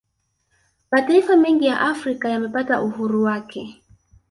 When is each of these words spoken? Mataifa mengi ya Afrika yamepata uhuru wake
Mataifa 0.91 1.35
mengi 1.37 1.65
ya 1.65 1.79
Afrika 1.81 2.29
yamepata 2.29 2.81
uhuru 2.81 3.23
wake 3.23 3.81